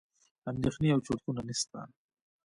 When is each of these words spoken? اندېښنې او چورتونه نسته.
اندېښنې 0.51 0.89
او 0.93 0.99
چورتونه 1.07 1.41
نسته. 1.47 1.79